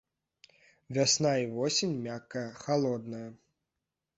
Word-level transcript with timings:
Вясна 0.95 1.33
і 1.43 1.45
восень 1.57 1.95
мяккая 2.07 2.47
халодная. 2.65 3.25